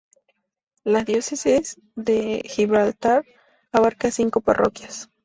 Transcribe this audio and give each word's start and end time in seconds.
La 0.83 1.03
diócesis 1.03 1.79
de 1.95 2.41
Gibraltar 2.45 3.23
abarca 3.71 4.09
cinco 4.09 4.41
parroquias. 4.41 5.11